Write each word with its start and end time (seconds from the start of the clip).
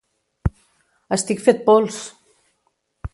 Estic 1.17 1.45
fet 1.49 1.61
pols! 1.69 2.03